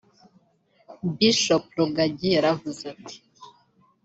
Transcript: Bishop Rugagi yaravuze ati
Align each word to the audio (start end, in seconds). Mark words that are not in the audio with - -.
Bishop 1.17 1.63
Rugagi 1.77 2.27
yaravuze 2.35 2.81
ati 2.93 3.15